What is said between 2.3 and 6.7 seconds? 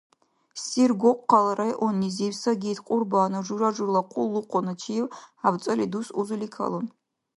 Сагид Кьурбанов жура-журала къуллукъуначив хӀябцӀали дус узули